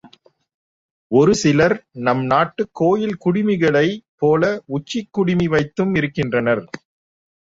[1.11, 4.41] ஒரு சிலர் நம் நாட்டுக் கோயில் குடுமிகளைப் போல
[4.77, 6.63] உச்சிக் குடுமி வைத்தும் இருக்தின்றனர்.